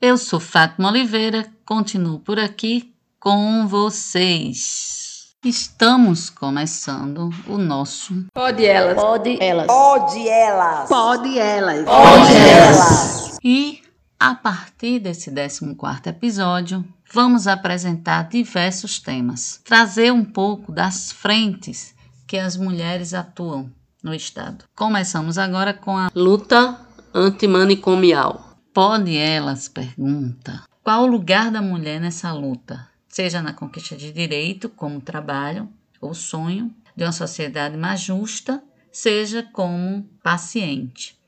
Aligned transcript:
Eu 0.00 0.18
sou 0.18 0.38
Fátima 0.38 0.90
Oliveira, 0.90 1.46
continuo 1.64 2.18
por 2.18 2.38
aqui 2.38 2.94
com 3.18 3.66
vocês. 3.66 5.34
Estamos 5.42 6.28
começando 6.28 7.30
o 7.48 7.56
nosso 7.56 8.26
Pode 8.34 8.66
elas. 8.66 8.94
Pode 8.94 9.38
elas. 9.40 9.66
Pode 9.66 10.28
elas. 10.28 10.88
Pode 10.88 11.38
elas. 11.38 11.84
Pode 11.86 12.34
elas. 12.34 13.38
e 13.42 13.80
a 14.20 14.34
partir 14.34 14.98
desse 14.98 15.30
14º 15.30 16.08
episódio, 16.08 16.84
vamos 17.10 17.46
apresentar 17.46 18.28
diversos 18.28 18.98
temas, 18.98 19.62
trazer 19.64 20.12
um 20.12 20.24
pouco 20.24 20.72
das 20.72 21.10
frentes 21.10 21.94
que 22.26 22.36
as 22.36 22.54
mulheres 22.56 23.14
atuam 23.14 23.70
no 24.02 24.12
estado. 24.12 24.66
Começamos 24.74 25.38
agora 25.38 25.72
com 25.72 25.96
a 25.96 26.10
Luta 26.14 26.78
antimanicomial. 27.14 28.45
Pode 28.76 29.16
elas 29.16 29.68
pergunta: 29.68 30.64
qual 30.84 31.04
o 31.04 31.06
lugar 31.06 31.50
da 31.50 31.62
mulher 31.62 31.98
nessa 31.98 32.30
luta? 32.34 32.86
Seja 33.08 33.40
na 33.40 33.54
conquista 33.54 33.96
de 33.96 34.12
direito, 34.12 34.68
como 34.68 35.00
trabalho 35.00 35.66
ou 35.98 36.12
sonho 36.12 36.70
de 36.94 37.02
uma 37.02 37.10
sociedade 37.10 37.74
mais 37.74 38.02
justa, 38.02 38.62
seja 38.92 39.42
como 39.42 40.02
paciente. 40.22 41.18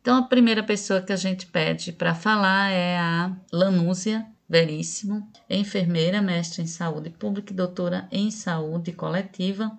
Então, 0.00 0.16
a 0.16 0.22
primeira 0.22 0.62
pessoa 0.62 1.02
que 1.02 1.12
a 1.12 1.16
gente 1.16 1.44
pede 1.44 1.92
para 1.92 2.14
falar 2.14 2.70
é 2.70 2.96
a 2.96 3.36
Lanúzia 3.52 4.26
Veríssimo, 4.48 5.30
enfermeira, 5.50 6.22
mestre 6.22 6.62
em 6.62 6.66
saúde 6.66 7.10
pública 7.10 7.52
e 7.52 7.56
doutora 7.56 8.08
em 8.10 8.30
saúde 8.30 8.92
coletiva. 8.92 9.70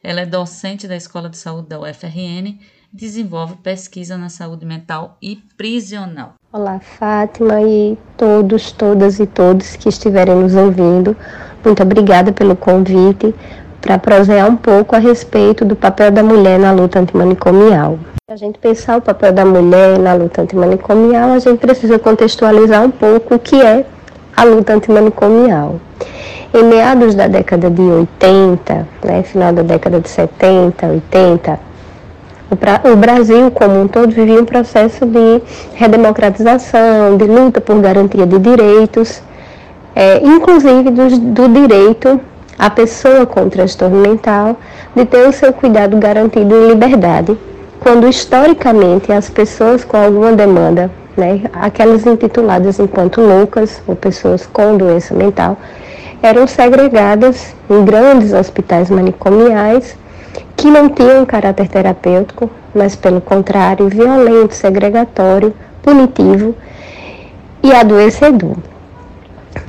Ela 0.00 0.20
é 0.20 0.26
docente 0.26 0.86
da 0.86 0.94
Escola 0.94 1.28
de 1.28 1.38
Saúde 1.38 1.70
da 1.70 1.80
UFRN 1.80 2.60
desenvolve 2.92 3.54
pesquisa 3.56 4.18
na 4.18 4.28
saúde 4.28 4.66
mental 4.66 5.16
e 5.22 5.38
prisional. 5.56 6.34
Olá, 6.52 6.78
Fátima 6.78 7.62
e 7.62 7.96
todos, 8.18 8.70
todas 8.70 9.18
e 9.18 9.26
todos 9.26 9.76
que 9.76 9.88
estiverem 9.88 10.34
nos 10.34 10.54
ouvindo. 10.54 11.16
Muito 11.64 11.82
obrigada 11.82 12.32
pelo 12.32 12.54
convite 12.54 13.34
para 13.80 13.98
prosear 13.98 14.48
um 14.48 14.56
pouco 14.56 14.94
a 14.94 14.98
respeito 14.98 15.64
do 15.64 15.74
papel 15.74 16.10
da 16.10 16.22
mulher 16.22 16.58
na 16.58 16.70
luta 16.70 17.00
antimanicomial. 17.00 17.98
Para 18.26 18.34
a 18.34 18.38
gente 18.38 18.58
pensar 18.58 18.98
o 18.98 19.02
papel 19.02 19.32
da 19.32 19.44
mulher 19.44 19.98
na 19.98 20.12
luta 20.12 20.42
antimanicomial, 20.42 21.32
a 21.32 21.38
gente 21.38 21.58
precisa 21.58 21.98
contextualizar 21.98 22.84
um 22.84 22.90
pouco 22.90 23.36
o 23.36 23.38
que 23.38 23.60
é 23.60 23.86
a 24.36 24.44
luta 24.44 24.74
antimanicomial. 24.74 25.80
Em 26.54 26.64
meados 26.64 27.14
da 27.14 27.26
década 27.26 27.70
de 27.70 27.80
80, 27.80 28.86
né, 29.02 29.22
final 29.22 29.54
da 29.54 29.62
década 29.62 29.98
de 29.98 30.08
70, 30.10 30.86
80, 30.86 31.71
o 32.84 32.96
Brasil, 32.96 33.50
como 33.50 33.80
um 33.80 33.88
todo, 33.88 34.12
vivia 34.12 34.40
um 34.40 34.44
processo 34.44 35.06
de 35.06 35.42
redemocratização, 35.74 37.16
de 37.16 37.24
luta 37.24 37.60
por 37.60 37.80
garantia 37.80 38.26
de 38.26 38.38
direitos, 38.38 39.22
é, 39.94 40.18
inclusive 40.22 40.90
do, 40.90 41.18
do 41.18 41.48
direito 41.48 42.20
à 42.58 42.68
pessoa 42.68 43.24
com 43.24 43.48
transtorno 43.48 43.96
mental 43.96 44.56
de 44.94 45.04
ter 45.04 45.26
o 45.26 45.32
seu 45.32 45.52
cuidado 45.52 45.96
garantido 45.96 46.54
em 46.54 46.68
liberdade, 46.68 47.36
quando 47.80 48.06
historicamente 48.06 49.10
as 49.12 49.30
pessoas 49.30 49.84
com 49.84 49.96
alguma 49.96 50.32
demanda, 50.32 50.90
né, 51.16 51.42
aquelas 51.52 52.06
intituladas 52.06 52.78
enquanto 52.78 53.20
loucas 53.20 53.82
ou 53.86 53.96
pessoas 53.96 54.46
com 54.46 54.76
doença 54.76 55.14
mental, 55.14 55.56
eram 56.22 56.46
segregadas 56.46 57.54
em 57.68 57.84
grandes 57.84 58.32
hospitais 58.32 58.88
manicomiais 58.88 59.96
que 60.62 60.70
não 60.70 61.20
um 61.20 61.26
caráter 61.26 61.66
terapêutico, 61.66 62.48
mas 62.72 62.94
pelo 62.94 63.20
contrário, 63.20 63.88
violento, 63.88 64.54
segregatório, 64.54 65.52
punitivo 65.82 66.54
e 67.64 67.72
adoecedor. 67.72 68.54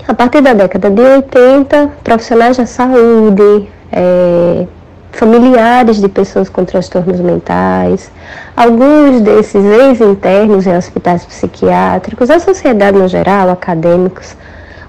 A 0.07 0.13
partir 0.13 0.41
da 0.41 0.53
década 0.53 0.91
de 0.91 1.01
80, 1.01 1.89
profissionais 2.03 2.57
da 2.57 2.67
saúde, 2.67 3.67
é, 3.91 4.67
familiares 5.13 5.99
de 5.99 6.07
pessoas 6.07 6.47
com 6.47 6.63
transtornos 6.63 7.19
mentais, 7.19 8.11
alguns 8.55 9.19
desses 9.21 9.65
ex-internos 9.65 10.67
em 10.67 10.77
hospitais 10.77 11.25
psiquiátricos, 11.25 12.29
a 12.29 12.39
sociedade 12.39 12.99
no 12.99 13.07
geral, 13.07 13.49
acadêmicos, 13.49 14.37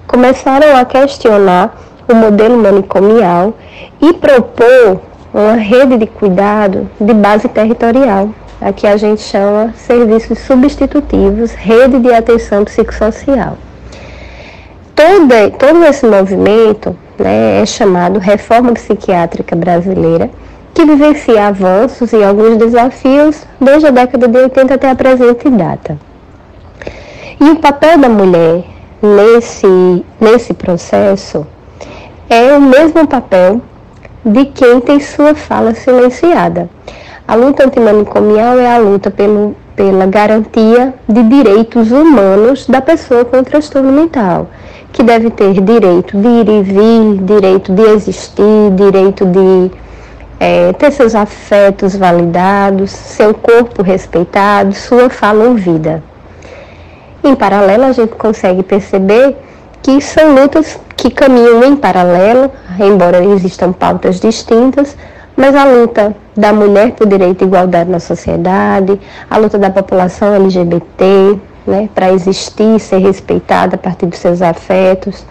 começaram 0.05 0.77
a 0.77 0.85
questionar 0.85 1.75
o 2.07 2.13
modelo 2.13 2.61
manicomial 2.61 3.55
e 3.99 4.13
propor 4.13 5.01
uma 5.35 5.55
rede 5.55 5.97
de 5.97 6.07
cuidado 6.07 6.89
de 6.97 7.13
base 7.13 7.49
territorial, 7.49 8.29
a 8.61 8.71
que 8.71 8.87
a 8.87 8.95
gente 8.95 9.21
chama 9.21 9.73
serviços 9.75 10.39
substitutivos, 10.39 11.51
rede 11.51 11.99
de 11.99 12.13
atenção 12.13 12.63
psicossocial. 12.63 13.57
Todo, 14.95 15.51
todo 15.59 15.83
esse 15.83 16.05
movimento 16.05 16.95
né, 17.19 17.61
é 17.61 17.65
chamado 17.65 18.17
Reforma 18.17 18.71
Psiquiátrica 18.71 19.57
Brasileira, 19.57 20.29
que 20.73 20.85
vivencia 20.85 21.47
avanços 21.47 22.13
e 22.13 22.23
alguns 22.23 22.55
desafios 22.55 23.45
desde 23.59 23.87
a 23.87 23.91
década 23.91 24.29
de 24.29 24.37
80 24.37 24.73
até 24.73 24.89
a 24.89 24.95
presente 24.95 25.49
data. 25.49 25.97
E 27.41 27.49
o 27.49 27.57
papel 27.57 27.97
da 27.97 28.07
mulher 28.07 28.63
nesse, 29.01 30.05
nesse 30.17 30.53
processo 30.53 31.45
é 32.29 32.57
o 32.57 32.61
mesmo 32.61 33.05
papel 33.05 33.61
de 34.25 34.45
quem 34.45 34.79
tem 34.81 34.99
sua 34.99 35.35
fala 35.35 35.75
silenciada. 35.75 36.67
A 37.27 37.35
luta 37.35 37.65
antimanicomial 37.65 38.59
é 38.59 38.75
a 38.75 38.77
luta 38.77 39.11
pelo, 39.11 39.55
pela 39.75 40.05
garantia 40.07 40.93
de 41.07 41.23
direitos 41.23 41.91
humanos 41.91 42.65
da 42.67 42.81
pessoa 42.81 43.23
com 43.23 43.43
transtorno 43.43 43.91
mental, 43.91 44.47
que 44.91 45.03
deve 45.03 45.29
ter 45.29 45.53
direito 45.53 46.17
de 46.17 46.27
ir 46.27 46.49
e 46.49 46.63
vir, 46.63 47.23
direito 47.23 47.71
de 47.71 47.83
existir, 47.83 48.71
direito 48.75 49.25
de 49.25 49.71
é, 50.39 50.73
ter 50.73 50.91
seus 50.91 51.15
afetos 51.15 51.95
validados, 51.95 52.91
seu 52.91 53.33
corpo 53.33 53.81
respeitado, 53.81 54.73
sua 54.73 55.09
fala 55.09 55.45
ouvida. 55.45 56.03
Em 57.23 57.35
paralelo, 57.35 57.85
a 57.85 57.91
gente 57.91 58.15
consegue 58.15 58.61
perceber 58.61 59.35
que 59.81 59.99
são 60.01 60.35
lutas 60.35 60.79
que 61.05 61.11
caminham 61.11 61.63
em 61.63 61.75
paralelo, 61.75 62.49
embora 62.79 63.23
existam 63.23 63.71
pautas 63.71 64.19
distintas, 64.19 64.97
mas 65.37 65.55
a 65.55 65.63
luta 65.63 66.15
da 66.35 66.51
mulher 66.51 66.93
por 66.93 67.05
direito 67.05 67.43
e 67.43 67.47
igualdade 67.47 67.91
na 67.91 67.99
sociedade, 67.99 68.99
a 69.29 69.37
luta 69.37 69.59
da 69.59 69.69
população 69.69 70.33
LGBT, 70.33 71.39
né, 71.67 71.89
para 71.93 72.11
existir, 72.11 72.79
ser 72.79 72.97
respeitada 72.97 73.75
a 73.75 73.77
partir 73.77 74.07
dos 74.07 74.17
seus 74.17 74.41
afetos, 74.41 75.23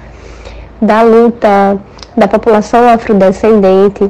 da 0.80 1.02
luta 1.02 1.76
da 2.16 2.28
população 2.28 2.88
afrodescendente. 2.88 4.08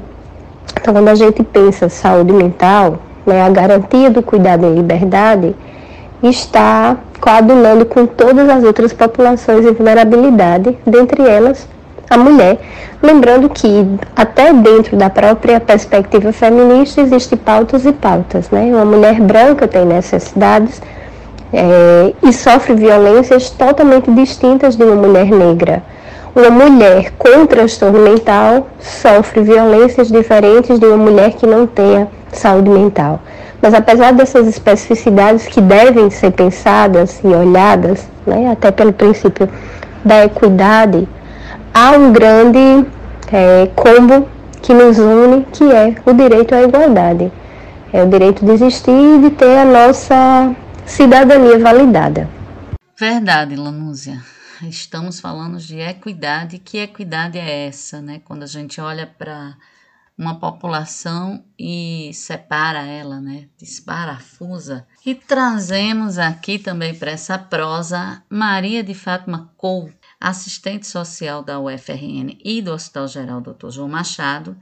Então, 0.79 0.93
quando 0.93 1.09
a 1.09 1.15
gente 1.15 1.43
pensa 1.43 1.89
saúde 1.89 2.35
mental, 2.35 2.99
né, 3.25 3.43
a 3.43 3.49
garantia 3.49 4.11
do 4.11 4.23
cuidado 4.23 4.67
em 4.67 4.75
liberdade 4.75 5.57
está 6.23 6.99
coadunando 7.25 7.87
com 7.87 8.05
todas 8.05 8.47
as 8.51 8.63
outras 8.65 8.93
populações 8.93 9.65
em 9.65 9.73
vulnerabilidade, 9.73 10.77
dentre 10.87 11.27
elas 11.27 11.67
a 12.11 12.19
mulher. 12.19 12.59
Lembrando 13.03 13.49
que 13.49 13.87
até 14.15 14.53
dentro 14.53 14.95
da 14.95 15.09
própria 15.09 15.59
perspectiva 15.59 16.33
feminista 16.35 17.01
existem 17.01 17.39
pautas 17.39 17.87
e 17.87 17.93
pautas. 17.93 18.51
Né? 18.51 18.65
Uma 18.67 18.85
mulher 18.85 19.23
branca 19.23 19.67
tem 19.67 19.87
necessidades 19.87 20.83
é, 21.51 22.13
e 22.23 22.31
sofre 22.31 22.75
violências 22.75 23.49
totalmente 23.49 24.11
distintas 24.11 24.77
de 24.77 24.85
uma 24.85 24.95
mulher 24.97 25.31
negra. 25.31 25.83
Uma 26.37 26.51
mulher 26.51 27.11
com 27.17 27.47
transtorno 27.47 28.01
mental 28.01 28.69
sofre 28.79 29.41
violências 29.41 30.09
diferentes 30.09 30.79
de 30.79 30.85
uma 30.85 30.99
mulher 30.99 31.33
que 31.33 31.47
não 31.47 31.67
tenha 31.67 32.07
saúde 32.31 32.69
mental. 32.69 33.19
Mas 33.65 33.73
apesar 33.73 34.13
dessas 34.13 34.47
especificidades 34.47 35.47
que 35.47 35.59
devem 35.59 36.11
ser 36.11 36.33
pensadas 36.33 37.19
e 37.25 37.29
olhadas, 37.29 38.07
né, 38.27 38.53
até 38.53 38.71
pelo 38.71 38.93
princípio 38.93 39.49
da 40.05 40.23
equidade, 40.27 41.09
há 41.73 41.93
um 41.93 42.13
grande 42.13 42.87
é, 43.33 43.67
combo 43.75 44.29
que 44.61 44.75
nos 44.75 44.99
une, 44.99 45.47
que 45.47 45.65
é 45.65 45.95
o 46.05 46.13
direito 46.13 46.55
à 46.55 46.63
igualdade. 46.63 47.33
É 47.91 48.03
o 48.03 48.07
direito 48.07 48.45
de 48.45 48.53
existir 48.53 48.91
e 48.91 49.23
de 49.23 49.31
ter 49.31 49.57
a 49.57 49.65
nossa 49.65 50.55
cidadania 50.85 51.59
validada. 51.59 52.29
Verdade, 53.01 53.57
Lanúzia. 53.57 54.21
Estamos 54.61 55.21
falando 55.21 55.57
de 55.57 55.81
equidade. 55.81 56.59
Que 56.59 56.81
equidade 56.81 57.39
é 57.39 57.67
essa, 57.69 58.03
né? 58.03 58.21
Quando 58.27 58.43
a 58.43 58.47
gente 58.47 58.79
olha 58.79 59.07
para 59.07 59.55
uma 60.17 60.39
população 60.39 61.45
e 61.59 62.11
separa 62.15 62.87
ela, 62.87 63.21
né? 63.21 63.49
Desparafusa. 63.59 64.87
E 65.05 65.15
trazemos 65.15 66.19
aqui 66.19 66.59
também 66.59 66.95
para 66.95 67.11
essa 67.11 67.39
prosa 67.39 68.23
Maria 68.29 68.83
de 68.83 68.95
Fátima 68.95 69.53
Couto, 69.57 69.95
assistente 70.21 70.87
social 70.87 71.43
da 71.43 71.59
UFRN 71.59 72.39
e 72.45 72.63
do 72.63 72.73
Hospital 72.73 73.09
Geral 73.09 73.41
Dr. 73.41 73.71
João 73.71 73.89
Machado, 73.89 74.57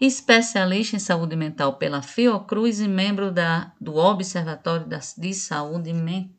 especialista 0.00 0.96
em 0.96 0.98
saúde 0.98 1.36
mental 1.36 1.74
pela 1.74 2.02
Fiocruz 2.02 2.80
e 2.80 2.88
membro 2.88 3.30
da, 3.30 3.72
do 3.80 3.96
Observatório 3.96 4.86
de 5.16 5.32
Saúde 5.34 5.92
Mental 5.92 6.36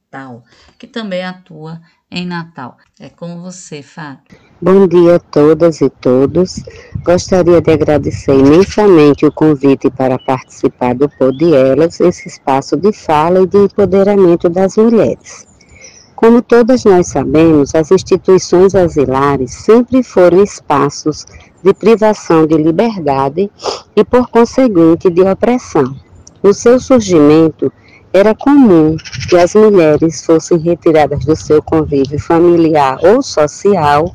que 0.78 0.88
também 0.88 1.24
atua 1.24 1.82
em 2.10 2.26
Natal. 2.26 2.78
É 3.00 3.10
com 3.10 3.42
você, 3.42 3.82
Fábio. 3.82 4.47
Bom 4.60 4.88
dia 4.88 5.18
a 5.18 5.20
todas 5.20 5.82
e 5.82 5.90
todos. 6.02 6.64
Gostaria 7.04 7.62
de 7.62 7.72
agradecer 7.72 8.34
imensamente 8.34 9.24
o 9.24 9.32
convite 9.32 9.88
para 9.92 10.18
participar 10.18 10.96
do 10.96 11.08
Pod 11.08 11.54
Elas, 11.54 12.00
esse 12.00 12.28
espaço 12.28 12.76
de 12.76 12.92
fala 12.92 13.42
e 13.42 13.46
de 13.46 13.56
empoderamento 13.56 14.50
das 14.50 14.76
mulheres. 14.76 15.46
Como 16.16 16.42
todas 16.42 16.86
nós 16.86 17.06
sabemos, 17.06 17.76
as 17.76 17.92
instituições 17.92 18.74
asilares 18.74 19.54
sempre 19.54 20.02
foram 20.02 20.42
espaços 20.42 21.24
de 21.62 21.72
privação 21.72 22.48
de 22.48 22.58
liberdade 22.58 23.52
e, 23.96 24.04
por 24.04 24.28
conseguinte, 24.28 25.08
de 25.12 25.22
opressão. 25.22 25.96
No 26.42 26.52
seu 26.52 26.80
surgimento, 26.80 27.72
era 28.18 28.34
comum 28.34 28.98
que 29.30 29.38
as 29.38 29.54
mulheres 29.54 30.26
fossem 30.26 30.58
retiradas 30.58 31.24
do 31.24 31.36
seu 31.36 31.62
convívio 31.62 32.20
familiar 32.20 32.98
ou 33.04 33.22
social 33.22 34.12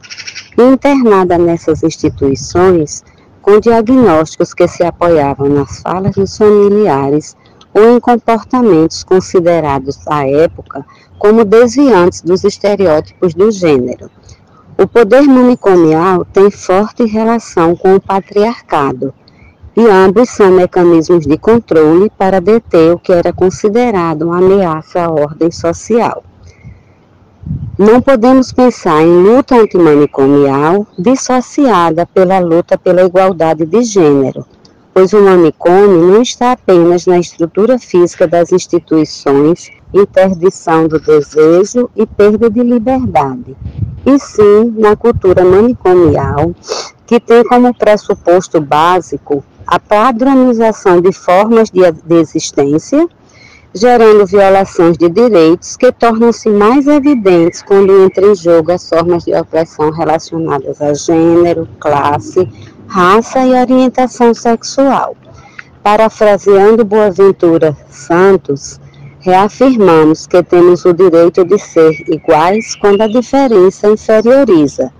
e 0.58 0.62
internadas 0.62 1.38
nessas 1.38 1.84
instituições 1.84 3.04
com 3.40 3.60
diagnósticos 3.60 4.52
que 4.52 4.66
se 4.66 4.82
apoiavam 4.82 5.48
nas 5.48 5.80
falas 5.82 6.16
dos 6.16 6.36
familiares 6.36 7.36
ou 7.72 7.96
em 7.96 8.00
comportamentos 8.00 9.04
considerados 9.04 9.96
à 10.08 10.28
época 10.28 10.84
como 11.16 11.44
desviantes 11.44 12.22
dos 12.22 12.42
estereótipos 12.42 13.34
do 13.34 13.52
gênero. 13.52 14.10
O 14.76 14.86
poder 14.86 15.22
manicomial 15.22 16.24
tem 16.24 16.50
forte 16.50 17.04
relação 17.04 17.76
com 17.76 17.94
o 17.94 18.00
patriarcado, 18.00 19.14
e 19.76 19.86
ambos 19.88 20.28
são 20.28 20.50
mecanismos 20.50 21.26
de 21.26 21.38
controle 21.38 22.10
para 22.18 22.40
deter 22.40 22.92
o 22.92 22.98
que 22.98 23.12
era 23.12 23.32
considerado 23.32 24.22
uma 24.22 24.38
ameaça 24.38 25.02
à 25.02 25.10
ordem 25.10 25.50
social. 25.50 26.22
Não 27.78 28.00
podemos 28.00 28.52
pensar 28.52 29.02
em 29.02 29.22
luta 29.22 29.56
antimanicomial 29.56 30.86
dissociada 30.98 32.06
pela 32.06 32.38
luta 32.38 32.76
pela 32.76 33.02
igualdade 33.02 33.64
de 33.64 33.82
gênero, 33.82 34.44
pois 34.92 35.12
o 35.12 35.22
manicômio 35.22 36.12
não 36.12 36.22
está 36.22 36.52
apenas 36.52 37.06
na 37.06 37.18
estrutura 37.18 37.78
física 37.78 38.28
das 38.28 38.52
instituições, 38.52 39.70
interdição 39.92 40.86
do 40.86 41.00
desejo 41.00 41.90
e 41.96 42.06
perda 42.06 42.50
de 42.50 42.62
liberdade, 42.62 43.56
e 44.04 44.18
sim 44.18 44.74
na 44.76 44.94
cultura 44.94 45.44
manicomial, 45.44 46.54
que 47.06 47.18
tem 47.18 47.42
como 47.44 47.74
pressuposto 47.74 48.60
básico 48.60 49.42
a 49.66 49.78
padronização 49.78 51.00
de 51.00 51.12
formas 51.12 51.70
de, 51.70 51.80
de 51.90 52.14
existência, 52.14 53.08
gerando 53.74 54.26
violações 54.26 54.98
de 54.98 55.08
direitos 55.08 55.76
que 55.76 55.90
tornam-se 55.92 56.48
mais 56.50 56.86
evidentes 56.86 57.62
quando 57.62 58.04
entram 58.04 58.32
em 58.32 58.34
jogo 58.34 58.72
as 58.72 58.88
formas 58.88 59.24
de 59.24 59.34
opressão 59.34 59.90
relacionadas 59.90 60.80
a 60.80 60.92
gênero, 60.92 61.66
classe, 61.80 62.48
raça 62.86 63.40
e 63.40 63.54
orientação 63.54 64.34
sexual. 64.34 65.16
Parafraseando 65.82 66.84
Boaventura 66.84 67.76
Santos, 67.90 68.78
reafirmamos 69.20 70.26
que 70.26 70.42
temos 70.42 70.84
o 70.84 70.92
direito 70.92 71.44
de 71.44 71.58
ser 71.58 71.92
iguais 72.08 72.74
quando 72.76 73.00
a 73.00 73.08
diferença 73.08 73.88
inferioriza 73.88 74.92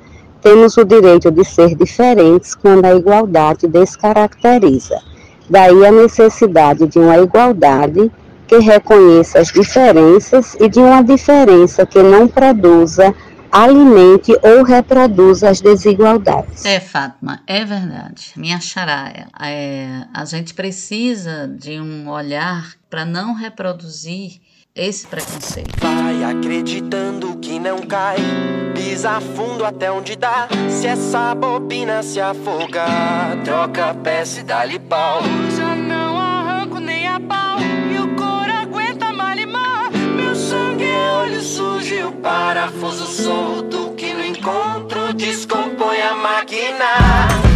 temos 0.43 0.77
o 0.77 0.85
direito 0.85 1.31
de 1.31 1.45
ser 1.45 1.75
diferentes 1.77 2.55
quando 2.55 2.85
a 2.85 2.95
igualdade 2.95 3.69
descaracteriza. 3.69 5.01
Daí 5.49 5.87
a 5.87 5.93
necessidade 5.93 6.87
de 6.87 6.99
uma 6.99 7.17
igualdade 7.19 8.11
que 8.47 8.59
reconheça 8.59 9.39
as 9.39 9.49
diferenças 9.49 10.55
e 10.61 10.69
de 10.69 10.81
uma 10.81 11.03
diferença 11.03 11.87
que 11.87 12.03
não 12.03 12.29
produza, 12.29 13.15
alimente 13.51 14.33
ou 14.43 14.65
reproduza 14.65 15.49
as 15.49 15.61
desigualdades. 15.61 16.65
É, 16.65 16.81
Fátima, 16.81 17.41
é 17.47 17.65
verdade. 17.65 18.33
Me 18.37 18.53
achará. 18.53 19.13
É, 19.41 20.07
a 20.13 20.25
gente 20.25 20.55
precisa 20.55 21.49
de 21.49 21.81
um 21.81 22.09
olhar 22.09 22.75
para 22.91 23.05
não 23.05 23.35
reproduzir 23.35 24.41
esse 24.75 25.07
preconceito. 25.07 25.71
Vai 25.81 26.25
acreditando 26.25 27.37
que 27.39 27.59
não 27.59 27.79
cai, 27.79 28.17
pisa 28.75 29.21
fundo 29.21 29.65
até 29.65 29.91
onde 29.91 30.17
dá. 30.17 30.49
Se 30.69 30.87
essa 30.87 31.35
bobina 31.35 32.03
se 32.03 32.21
afogar, 32.21 33.37
troca 33.45 33.95
peça 33.95 34.41
e 34.41 34.43
dá-lhe 34.43 34.79
pau. 34.79 35.23
Já 35.57 35.75
não 35.77 36.19
arranco 36.19 36.79
nem 36.79 37.07
a 37.07 37.21
pau, 37.21 37.59
e 37.61 37.99
o 37.99 38.15
couro 38.17 38.53
aguenta 38.53 39.13
malimar. 39.13 39.91
Meu 39.93 40.35
sangue 40.35 40.85
é 40.85 41.13
olho 41.13 41.41
sujo 41.41 41.95
e 41.95 42.05
o 42.05 42.13
parafuso 42.13 43.07
solto 43.07 43.93
que 43.97 44.13
no 44.15 44.25
encontro 44.25 45.13
descompõe 45.13 46.01
a 46.01 46.15
máquina. 46.15 47.52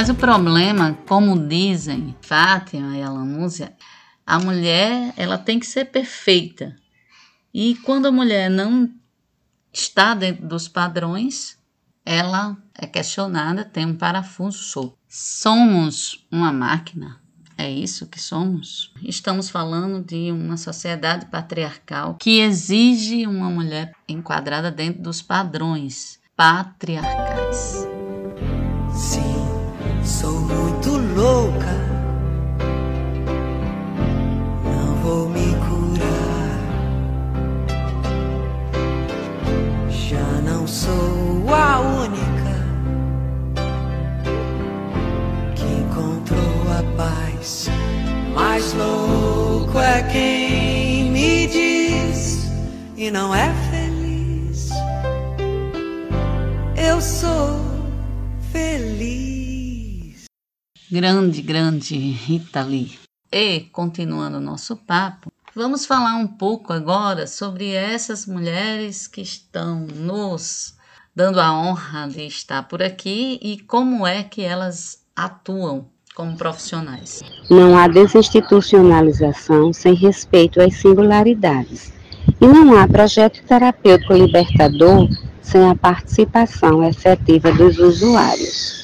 Mas 0.00 0.08
o 0.08 0.14
problema, 0.14 0.96
como 1.06 1.46
dizem 1.46 2.16
Fátima 2.22 2.96
e 2.96 3.02
Alanúzia, 3.02 3.76
a 4.26 4.38
mulher 4.38 5.12
ela 5.14 5.36
tem 5.36 5.60
que 5.60 5.66
ser 5.66 5.90
perfeita. 5.90 6.74
E 7.52 7.74
quando 7.84 8.06
a 8.06 8.10
mulher 8.10 8.48
não 8.48 8.90
está 9.70 10.14
dentro 10.14 10.48
dos 10.48 10.66
padrões, 10.68 11.58
ela 12.02 12.56
é 12.74 12.86
questionada, 12.86 13.62
tem 13.62 13.84
um 13.84 13.94
parafuso 13.94 14.56
solto. 14.56 14.96
Somos 15.06 16.26
uma 16.32 16.50
máquina? 16.50 17.20
É 17.58 17.70
isso 17.70 18.06
que 18.06 18.18
somos? 18.18 18.94
Estamos 19.02 19.50
falando 19.50 20.02
de 20.02 20.32
uma 20.32 20.56
sociedade 20.56 21.26
patriarcal 21.26 22.14
que 22.14 22.40
exige 22.40 23.26
uma 23.26 23.50
mulher 23.50 23.92
enquadrada 24.08 24.70
dentro 24.70 25.02
dos 25.02 25.20
padrões 25.20 26.18
patriarcais. 26.34 27.86
Sim. 28.94 29.39
Sou 30.10 30.40
muito 30.40 30.98
louca, 31.14 31.72
não 34.64 34.94
vou 35.02 35.28
me 35.28 35.54
curar. 35.64 36.58
Já 39.88 40.42
não 40.44 40.66
sou 40.66 41.46
a 41.48 41.78
única 41.78 42.56
que 45.54 45.64
encontrou 45.64 46.60
a 46.76 46.82
paz. 46.96 47.70
Mais 48.34 48.74
louco 48.74 49.78
é 49.78 50.02
quem 50.12 51.10
me 51.12 51.46
diz 51.46 52.50
e 52.96 53.10
não 53.10 53.34
é 53.34 53.50
feliz. 53.70 54.70
Eu 56.76 57.00
sou 57.00 57.59
grande, 60.90 61.40
grande 61.40 61.96
Rita 61.96 62.62
Lee. 62.62 62.98
E, 63.30 63.60
continuando 63.72 64.38
o 64.38 64.40
nosso 64.40 64.76
papo, 64.76 65.30
vamos 65.54 65.86
falar 65.86 66.16
um 66.16 66.26
pouco 66.26 66.72
agora 66.72 67.28
sobre 67.28 67.70
essas 67.70 68.26
mulheres 68.26 69.06
que 69.06 69.20
estão 69.20 69.86
nos 69.94 70.74
dando 71.14 71.40
a 71.40 71.52
honra 71.52 72.08
de 72.08 72.26
estar 72.26 72.64
por 72.64 72.82
aqui 72.82 73.38
e 73.40 73.58
como 73.60 74.04
é 74.04 74.24
que 74.24 74.42
elas 74.42 74.98
atuam 75.14 75.86
como 76.14 76.36
profissionais. 76.36 77.22
Não 77.48 77.78
há 77.78 77.86
desinstitucionalização 77.86 79.72
sem 79.72 79.94
respeito 79.94 80.60
às 80.60 80.74
singularidades. 80.74 81.92
E 82.40 82.46
não 82.46 82.76
há 82.76 82.86
projeto 82.88 83.42
terapêutico 83.44 84.12
libertador 84.12 85.08
sem 85.40 85.68
a 85.68 85.74
participação 85.74 86.82
efetiva 86.84 87.52
dos 87.52 87.78
usuários. 87.78 88.79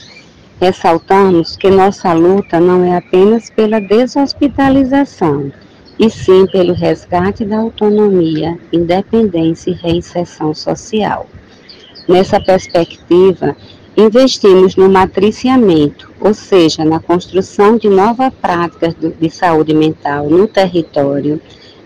Ressaltamos 0.59 1.55
que 1.55 1.69
nossa 1.69 2.15
luta 2.15 2.59
não 2.59 2.83
é 2.83 2.97
apenas 2.97 3.51
pela 3.51 3.79
deshospitalização, 3.79 5.53
e 5.99 6.09
sim 6.09 6.47
pelo 6.47 6.73
resgate 6.73 7.45
da 7.45 7.59
autonomia, 7.59 8.59
independência 8.73 9.71
e 9.71 9.75
reinserção 9.75 10.55
social. 10.55 11.27
Nessa 12.09 12.41
perspectiva, 12.41 13.55
investimos 13.95 14.77
no 14.77 14.89
matriciamento, 14.89 16.11
ou 16.19 16.33
seja, 16.33 16.87
na 16.87 17.01
construção 17.01 17.77
de 17.77 17.91
novas 17.91 18.33
práticas 18.41 18.95
de 18.95 19.29
saúde 19.29 19.75
mental 19.75 20.31
no 20.31 20.49
território, 20.49 21.39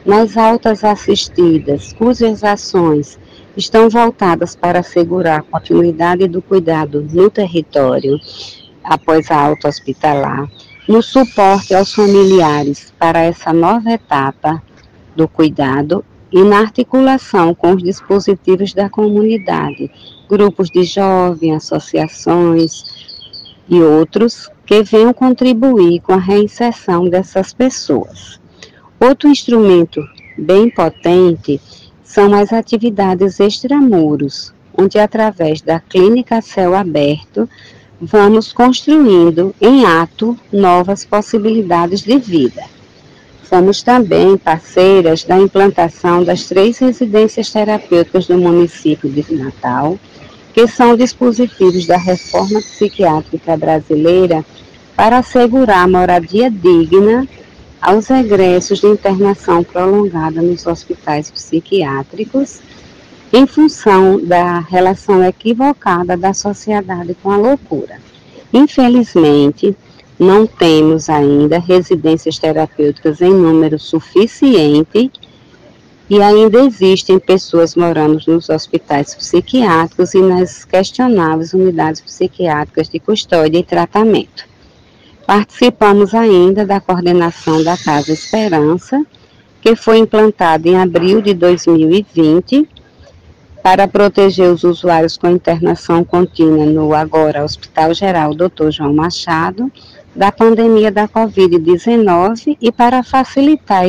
nas 0.06 0.36
altas 0.36 0.84
assistidas, 0.84 1.92
cujas 1.92 2.44
ações 2.44 3.18
estão 3.56 3.88
voltadas 3.88 4.54
para 4.54 4.78
assegurar 4.78 5.40
a 5.40 5.42
continuidade 5.42 6.28
do 6.28 6.40
cuidado 6.40 7.06
no 7.12 7.28
território 7.28 8.18
após 8.82 9.30
a 9.30 9.40
alta 9.40 9.68
hospitalar, 9.68 10.48
no 10.88 11.02
suporte 11.02 11.74
aos 11.74 11.94
familiares 11.94 12.92
para 12.98 13.20
essa 13.20 13.52
nova 13.52 13.90
etapa 13.90 14.62
do 15.14 15.28
cuidado 15.28 16.04
e 16.32 16.42
na 16.42 16.60
articulação 16.60 17.54
com 17.54 17.74
os 17.74 17.82
dispositivos 17.82 18.72
da 18.72 18.88
comunidade, 18.88 19.90
grupos 20.28 20.70
de 20.70 20.84
jovens, 20.84 21.56
associações 21.56 22.84
e 23.68 23.80
outros 23.80 24.48
que 24.64 24.82
venham 24.82 25.12
contribuir 25.12 26.00
com 26.00 26.12
a 26.12 26.18
reinserção 26.18 27.08
dessas 27.08 27.52
pessoas. 27.52 28.40
Outro 29.00 29.28
instrumento 29.28 30.00
bem 30.38 30.70
potente 30.70 31.60
são 32.02 32.34
as 32.34 32.52
atividades 32.52 33.40
extramuros, 33.40 34.52
onde 34.76 34.98
através 34.98 35.60
da 35.60 35.80
clínica 35.80 36.40
céu 36.40 36.74
aberto 36.74 37.48
vamos 38.00 38.52
construindo 38.52 39.54
em 39.60 39.84
ato 39.84 40.36
novas 40.50 41.04
possibilidades 41.04 42.00
de 42.00 42.18
vida. 42.18 42.64
Somos 43.44 43.82
também 43.82 44.38
parceiras 44.38 45.24
da 45.24 45.36
implantação 45.38 46.24
das 46.24 46.44
três 46.44 46.78
residências 46.78 47.50
terapêuticas 47.50 48.26
do 48.26 48.38
município 48.38 49.10
de 49.10 49.34
Natal, 49.34 49.98
que 50.54 50.66
são 50.66 50.96
dispositivos 50.96 51.86
da 51.86 51.96
reforma 51.96 52.60
psiquiátrica 52.60 53.56
brasileira 53.56 54.44
para 54.96 55.18
assegurar 55.18 55.88
moradia 55.88 56.50
digna 56.50 57.28
aos 57.80 58.08
egressos 58.08 58.80
de 58.80 58.86
internação 58.86 59.64
prolongada 59.64 60.40
nos 60.40 60.66
hospitais 60.66 61.30
psiquiátricos, 61.30 62.60
em 63.32 63.46
função 63.46 64.20
da 64.20 64.58
relação 64.58 65.24
equivocada 65.24 66.16
da 66.16 66.34
sociedade 66.34 67.16
com 67.22 67.30
a 67.30 67.36
loucura. 67.36 67.98
Infelizmente, 68.52 69.76
não 70.18 70.46
temos 70.46 71.08
ainda 71.08 71.58
residências 71.58 72.38
terapêuticas 72.38 73.20
em 73.20 73.32
número 73.32 73.78
suficiente 73.78 75.10
e 76.10 76.20
ainda 76.20 76.60
existem 76.64 77.20
pessoas 77.20 77.76
morando 77.76 78.20
nos 78.26 78.48
hospitais 78.48 79.14
psiquiátricos 79.14 80.12
e 80.12 80.20
nas 80.20 80.64
questionáveis 80.64 81.54
unidades 81.54 82.00
psiquiátricas 82.00 82.88
de 82.88 82.98
custódia 82.98 83.58
e 83.58 83.62
tratamento. 83.62 84.44
Participamos 85.24 86.12
ainda 86.12 86.66
da 86.66 86.80
coordenação 86.80 87.62
da 87.62 87.76
Casa 87.76 88.12
Esperança, 88.12 89.06
que 89.62 89.76
foi 89.76 89.98
implantada 89.98 90.68
em 90.68 90.76
abril 90.76 91.22
de 91.22 91.32
2020 91.32 92.68
para 93.62 93.86
proteger 93.86 94.50
os 94.50 94.64
usuários 94.64 95.16
com 95.16 95.28
internação 95.28 96.02
contínua 96.02 96.64
no 96.64 96.94
agora 96.94 97.44
Hospital 97.44 97.92
Geral 97.94 98.34
Dr. 98.34 98.70
João 98.70 98.94
Machado 98.94 99.70
da 100.14 100.32
pandemia 100.32 100.90
da 100.90 101.06
Covid-19 101.06 102.56
e 102.60 102.72
para 102.72 103.02
facilitar 103.02 103.84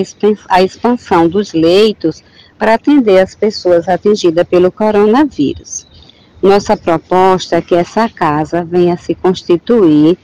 a 0.50 0.62
expansão 0.62 1.28
dos 1.28 1.54
leitos 1.54 2.24
para 2.58 2.75
atender 2.75 3.20
as 3.20 3.34
pessoas 3.34 3.88
atingidas 3.88 4.48
pelo 4.48 4.72
coronavírus. 4.72 5.88
Nossa 6.42 6.75
proposta 6.75 7.56
é 7.56 7.62
que 7.62 7.75
essa 7.75 8.08
casa 8.10 8.63
venha 8.63 8.98
se 8.98 9.16
constituir 9.16 10.18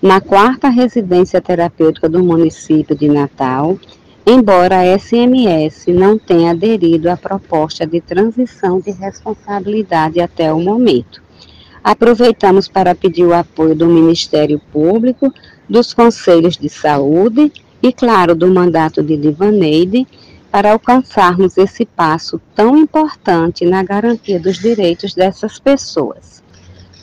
na 0.00 0.20
quarta 0.20 0.68
residência 0.68 1.40
terapêutica 1.40 2.08
do 2.08 2.22
município 2.22 2.96
de 2.96 3.08
Natal, 3.08 3.78
embora 4.30 4.78
a 4.78 4.98
SMS 4.98 5.88
não 5.88 6.16
tenha 6.16 6.52
aderido 6.52 7.10
à 7.10 7.16
proposta 7.16 7.84
de 7.84 8.00
transição 8.00 8.78
de 8.78 8.92
responsabilidade 8.92 10.20
até 10.20 10.52
o 10.52 10.60
momento. 10.60 11.20
Aproveitamos 11.82 12.68
para 12.68 12.94
pedir 12.94 13.24
o 13.24 13.34
apoio 13.34 13.74
do 13.74 13.88
Ministério 13.88 14.60
Público, 14.72 15.34
dos 15.68 15.92
Conselhos 15.92 16.56
de 16.56 16.68
Saúde 16.68 17.52
e, 17.82 17.92
claro, 17.92 18.36
do 18.36 18.46
mandato 18.46 19.02
de 19.02 19.16
Divaneide, 19.16 20.06
para 20.48 20.70
alcançarmos 20.70 21.58
esse 21.58 21.84
passo 21.84 22.40
tão 22.54 22.76
importante 22.76 23.64
na 23.64 23.82
garantia 23.82 24.38
dos 24.38 24.58
direitos 24.58 25.12
dessas 25.12 25.58
pessoas. 25.58 26.40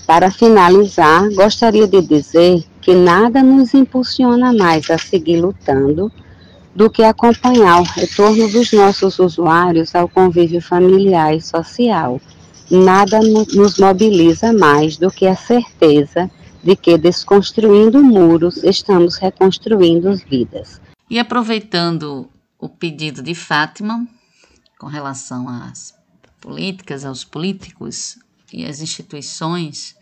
Para 0.06 0.32
finalizar, 0.32 1.30
gostaria 1.34 1.88
de 1.88 2.02
dizer 2.02 2.64
que 2.80 2.96
nada 2.96 3.44
nos 3.44 3.74
impulsiona 3.74 4.54
mais 4.54 4.90
a 4.90 4.98
seguir 4.98 5.42
lutando 5.42 6.10
do 6.78 6.92
que 6.92 7.02
acompanhar 7.02 7.82
o 7.82 7.84
retorno 7.84 8.48
dos 8.52 8.72
nossos 8.72 9.18
usuários 9.18 9.96
ao 9.96 10.08
convívio 10.08 10.62
familiar 10.62 11.36
e 11.36 11.42
social 11.42 12.22
nada 12.70 13.20
nos 13.20 13.80
mobiliza 13.80 14.54
mais 14.54 14.96
do 14.96 15.10
que 15.10 15.26
a 15.26 15.36
certeza 15.36 16.30
de 16.64 16.76
que, 16.76 16.96
desconstruindo 16.96 18.04
muros, 18.04 18.64
estamos 18.64 19.16
reconstruindo 19.16 20.16
vidas. 20.30 20.80
E 21.10 21.18
aproveitando 21.18 22.30
o 22.60 22.70
pedido 22.70 23.24
de 23.24 23.34
Fátima, 23.34 24.08
com 24.78 24.86
relação 24.86 25.50
às 25.50 25.96
políticas, 26.40 27.04
aos 27.04 27.24
políticos 27.24 28.20
e 28.54 28.64
às 28.66 28.82
instituições, 28.82 29.96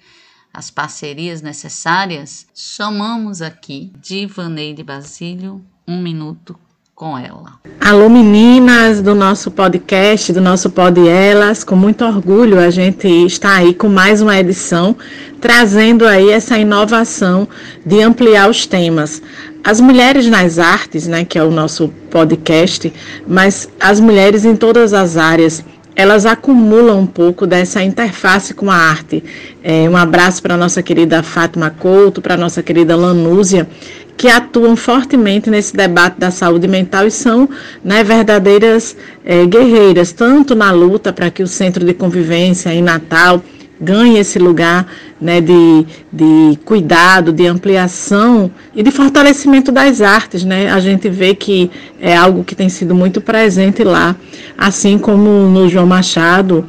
as 0.54 0.70
parcerias 0.70 1.42
necessárias, 1.42 2.46
chamamos 2.54 3.42
aqui 3.42 3.94
Divaneide 4.02 4.84
Basílio, 4.84 5.64
um 5.88 6.02
minuto 6.02 6.60
com 6.96 7.18
ela. 7.18 7.56
Alô 7.82 8.08
meninas 8.08 9.02
do 9.02 9.14
nosso 9.14 9.52
podcast, 9.52 10.32
do 10.32 10.40
nosso 10.40 10.70
Pod 10.70 11.06
Elas, 11.06 11.62
com 11.62 11.76
muito 11.76 12.06
orgulho 12.06 12.58
a 12.58 12.70
gente 12.70 13.06
está 13.26 13.58
aí 13.58 13.74
com 13.74 13.90
mais 13.90 14.22
uma 14.22 14.40
edição, 14.40 14.96
trazendo 15.42 16.08
aí 16.08 16.30
essa 16.30 16.58
inovação 16.58 17.50
de 17.86 18.02
ampliar 18.02 18.50
os 18.50 18.66
temas. 18.66 19.22
As 19.62 19.82
mulheres 19.82 20.26
nas 20.28 20.58
artes, 20.58 21.06
né, 21.06 21.26
que 21.26 21.38
é 21.38 21.44
o 21.44 21.52
nosso 21.52 21.90
podcast, 22.10 22.94
mas 23.28 23.68
as 23.78 24.00
mulheres 24.00 24.46
em 24.46 24.56
todas 24.56 24.94
as 24.94 25.18
áreas, 25.18 25.66
elas 25.98 26.26
acumulam 26.26 27.00
um 27.00 27.06
pouco 27.06 27.46
dessa 27.46 27.84
interface 27.84 28.54
com 28.54 28.70
a 28.70 28.76
arte. 28.76 29.24
É, 29.64 29.90
um 29.90 29.96
abraço 29.96 30.42
para 30.42 30.54
a 30.54 30.58
nossa 30.58 30.84
querida 30.84 31.24
Fátima 31.24 31.70
Couto, 31.70 32.22
para 32.22 32.34
a 32.34 32.38
nossa 32.38 32.62
querida 32.62 32.96
Lanúzia, 32.96 33.68
que 34.18 34.28
atuam 34.30 34.76
fortemente 34.76 35.50
nesse 35.50 35.76
debate 35.76 36.20
da 36.20 36.32
saúde 36.32 36.68
mental 36.68 37.06
e 37.06 37.12
são 37.12 37.50
né, 37.84 38.04
verdadeiras 38.04 38.96
é, 39.26 39.46
guerreiras, 39.46 40.12
tanto 40.12 40.56
na 40.56 40.72
luta 40.72 41.12
para 41.12 41.30
que 41.30 41.44
o 41.44 41.48
centro 41.48 41.86
de 41.86 41.94
convivência 41.94 42.74
em 42.74 42.82
Natal 42.82 43.44
ganhe 43.80 44.18
esse 44.18 44.40
lugar 44.40 44.88
né, 45.20 45.42
de, 45.42 45.86
de 46.12 46.58
cuidado, 46.64 47.34
de 47.34 47.46
ampliação 47.46 48.50
e 48.74 48.82
de 48.82 48.90
fortalecimento 48.90 49.72
das 49.72 50.02
artes. 50.02 50.46
Né? 50.46 50.72
A 50.72 50.80
gente 50.80 51.10
vê 51.10 51.36
que 51.36 51.70
é 52.00 52.16
algo 52.16 52.44
que 52.44 52.56
tem 52.56 52.70
sido 52.70 52.96
muito 52.96 53.20
presente 53.20 53.84
lá, 53.84 54.16
assim 54.58 54.98
como 54.98 55.30
no 55.50 55.68
João 55.68 55.86
Machado 55.86 56.66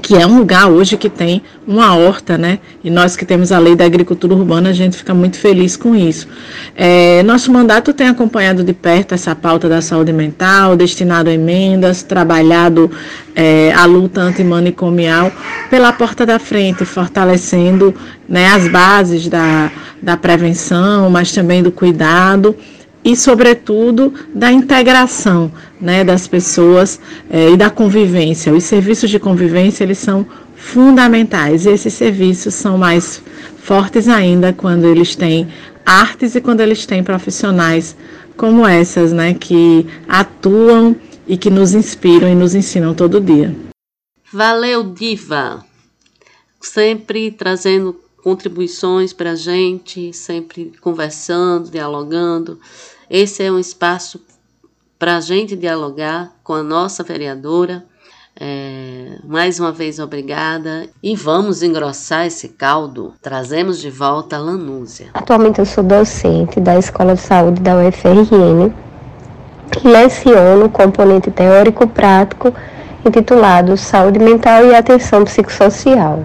que 0.00 0.16
é 0.16 0.26
um 0.26 0.38
lugar 0.38 0.68
hoje 0.68 0.96
que 0.96 1.08
tem 1.08 1.42
uma 1.66 1.94
horta, 1.96 2.38
né? 2.38 2.60
E 2.82 2.90
nós 2.90 3.16
que 3.16 3.24
temos 3.24 3.50
a 3.52 3.58
lei 3.58 3.74
da 3.74 3.84
agricultura 3.84 4.34
urbana, 4.34 4.70
a 4.70 4.72
gente 4.72 4.96
fica 4.96 5.12
muito 5.12 5.36
feliz 5.36 5.76
com 5.76 5.94
isso. 5.94 6.28
É, 6.76 7.22
nosso 7.24 7.52
mandato 7.52 7.92
tem 7.92 8.08
acompanhado 8.08 8.62
de 8.62 8.72
perto 8.72 9.14
essa 9.14 9.34
pauta 9.34 9.68
da 9.68 9.82
saúde 9.82 10.12
mental, 10.12 10.76
destinado 10.76 11.28
a 11.28 11.32
emendas, 11.32 12.02
trabalhado 12.02 12.90
é, 13.34 13.72
a 13.72 13.84
luta 13.84 14.20
antimanicomial 14.20 15.30
pela 15.68 15.92
porta 15.92 16.24
da 16.24 16.38
frente, 16.38 16.84
fortalecendo 16.84 17.94
né, 18.28 18.46
as 18.46 18.68
bases 18.68 19.28
da, 19.28 19.70
da 20.00 20.16
prevenção, 20.16 21.10
mas 21.10 21.32
também 21.32 21.62
do 21.62 21.72
cuidado 21.72 22.56
e, 23.04 23.16
sobretudo, 23.16 24.12
da 24.34 24.52
integração 24.52 25.50
né, 25.80 26.04
das 26.04 26.28
pessoas 26.28 27.00
eh, 27.30 27.50
e 27.50 27.56
da 27.56 27.70
convivência. 27.70 28.52
Os 28.52 28.64
serviços 28.64 29.08
de 29.08 29.18
convivência 29.18 29.84
eles 29.84 29.98
são 29.98 30.26
fundamentais. 30.54 31.64
E 31.64 31.70
esses 31.70 31.94
serviços 31.94 32.54
são 32.54 32.76
mais 32.76 33.22
fortes 33.58 34.06
ainda 34.08 34.52
quando 34.52 34.84
eles 34.84 35.16
têm 35.16 35.48
artes 35.84 36.34
e 36.34 36.40
quando 36.40 36.60
eles 36.60 36.84
têm 36.84 37.02
profissionais 37.02 37.96
como 38.36 38.66
essas, 38.66 39.12
né, 39.12 39.34
que 39.34 39.86
atuam 40.08 40.96
e 41.26 41.36
que 41.36 41.50
nos 41.50 41.74
inspiram 41.74 42.28
e 42.28 42.34
nos 42.34 42.54
ensinam 42.54 42.94
todo 42.94 43.20
dia. 43.20 43.54
Valeu, 44.32 44.82
Diva! 44.82 45.64
Sempre 46.60 47.30
trazendo 47.30 47.98
contribuições 48.22 49.12
para 49.12 49.32
a 49.32 49.36
gente, 49.36 50.12
sempre 50.12 50.72
conversando, 50.80 51.70
dialogando. 51.70 52.58
Esse 53.08 53.42
é 53.42 53.50
um 53.50 53.58
espaço 53.58 54.20
para 54.98 55.16
a 55.16 55.20
gente 55.20 55.56
dialogar 55.56 56.32
com 56.44 56.52
a 56.52 56.62
nossa 56.62 57.02
vereadora. 57.02 57.84
É, 58.38 59.18
mais 59.24 59.58
uma 59.58 59.72
vez, 59.72 59.98
obrigada. 59.98 60.88
E 61.02 61.16
vamos 61.16 61.62
engrossar 61.62 62.26
esse 62.26 62.48
caldo. 62.50 63.14
Trazemos 63.20 63.80
de 63.80 63.90
volta 63.90 64.36
a 64.36 64.38
Lanúzia. 64.38 65.10
Atualmente 65.14 65.58
eu 65.58 65.66
sou 65.66 65.82
docente 65.82 66.60
da 66.60 66.78
Escola 66.78 67.14
de 67.14 67.20
Saúde 67.20 67.60
da 67.60 67.76
UFRN 67.76 68.72
leciono 69.84 70.66
o 70.66 70.68
componente 70.68 71.30
teórico-prático 71.30 72.52
intitulado 73.06 73.76
Saúde 73.76 74.18
Mental 74.18 74.66
e 74.66 74.74
Atenção 74.74 75.24
Psicossocial. 75.24 76.22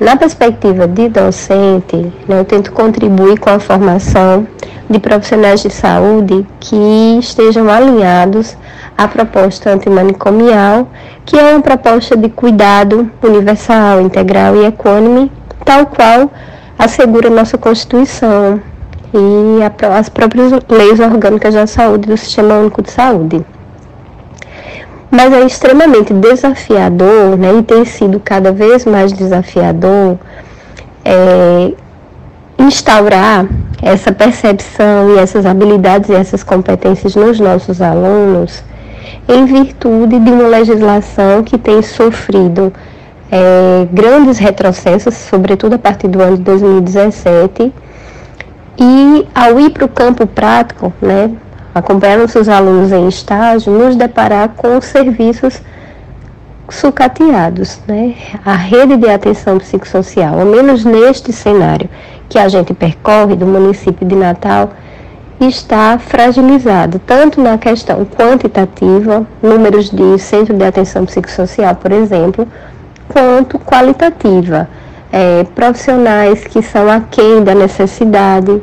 Na 0.00 0.16
perspectiva 0.16 0.88
de 0.88 1.08
docente, 1.08 1.96
né, 2.26 2.40
eu 2.40 2.44
tento 2.44 2.72
contribuir 2.72 3.38
com 3.38 3.48
a 3.50 3.60
formação 3.60 4.44
de 4.90 4.98
profissionais 4.98 5.62
de 5.62 5.70
saúde 5.70 6.44
que 6.58 7.18
estejam 7.20 7.70
alinhados 7.70 8.56
à 8.98 9.06
proposta 9.06 9.70
antimanicomial, 9.70 10.88
que 11.24 11.38
é 11.38 11.52
uma 11.52 11.62
proposta 11.62 12.16
de 12.16 12.28
cuidado 12.28 13.08
universal, 13.22 14.00
integral 14.00 14.56
e 14.56 14.66
equânime, 14.66 15.30
tal 15.64 15.86
qual 15.86 16.28
assegura 16.76 17.30
nossa 17.30 17.56
Constituição 17.56 18.60
e 19.14 19.60
as 19.96 20.08
próprias 20.08 20.50
leis 20.68 20.98
orgânicas 20.98 21.54
da 21.54 21.68
saúde 21.68 22.08
do 22.08 22.16
Sistema 22.16 22.54
Único 22.54 22.82
de 22.82 22.90
Saúde. 22.90 23.44
Mas 25.14 25.32
é 25.32 25.46
extremamente 25.46 26.12
desafiador, 26.12 27.38
né, 27.38 27.54
e 27.58 27.62
tem 27.62 27.84
sido 27.84 28.18
cada 28.18 28.50
vez 28.50 28.84
mais 28.84 29.12
desafiador, 29.12 30.18
é, 31.04 31.72
instaurar 32.58 33.46
essa 33.80 34.10
percepção 34.10 35.14
e 35.14 35.18
essas 35.18 35.46
habilidades 35.46 36.10
e 36.10 36.14
essas 36.14 36.42
competências 36.42 37.14
nos 37.14 37.38
nossos 37.38 37.80
alunos 37.80 38.64
em 39.28 39.44
virtude 39.44 40.18
de 40.18 40.30
uma 40.30 40.48
legislação 40.48 41.44
que 41.44 41.58
tem 41.58 41.80
sofrido 41.80 42.72
é, 43.30 43.86
grandes 43.92 44.38
retrocessos, 44.38 45.14
sobretudo 45.14 45.74
a 45.74 45.78
partir 45.78 46.08
do 46.08 46.20
ano 46.20 46.36
de 46.36 46.42
2017, 46.42 47.72
e 48.78 49.28
ao 49.32 49.60
ir 49.60 49.70
para 49.70 49.84
o 49.84 49.88
campo 49.88 50.26
prático, 50.26 50.92
né, 51.00 51.30
acompanhando 51.74 52.28
seus 52.28 52.48
alunos 52.48 52.92
em 52.92 53.08
estágio, 53.08 53.72
nos 53.72 53.96
deparar 53.96 54.50
com 54.50 54.80
serviços 54.80 55.60
sucateados, 56.70 57.80
né? 57.86 58.14
A 58.44 58.54
rede 58.54 58.96
de 58.96 59.08
atenção 59.08 59.58
psicossocial, 59.58 60.38
ao 60.38 60.46
menos 60.46 60.84
neste 60.84 61.32
cenário 61.32 61.88
que 62.28 62.38
a 62.38 62.48
gente 62.48 62.72
percorre 62.72 63.36
do 63.36 63.46
município 63.46 64.06
de 64.06 64.14
Natal, 64.14 64.70
está 65.40 65.98
fragilizado, 65.98 66.98
tanto 67.00 67.40
na 67.40 67.58
questão 67.58 68.04
quantitativa, 68.04 69.26
números 69.42 69.90
de 69.90 70.18
centro 70.18 70.56
de 70.56 70.64
atenção 70.64 71.04
psicossocial, 71.04 71.74
por 71.74 71.92
exemplo, 71.92 72.48
quanto 73.08 73.58
qualitativa, 73.58 74.68
é, 75.12 75.44
profissionais 75.54 76.44
que 76.44 76.62
são 76.62 76.90
aquém 76.90 77.42
da 77.44 77.54
necessidade, 77.54 78.62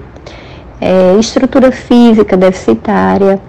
é, 0.82 1.16
estrutura 1.20 1.72
física 1.72 2.36
deficitária, 2.36 3.40